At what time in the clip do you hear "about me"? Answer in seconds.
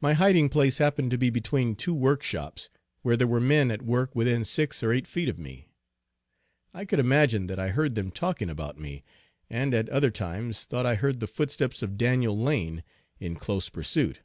8.50-9.04